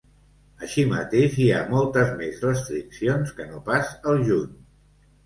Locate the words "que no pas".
3.41-3.93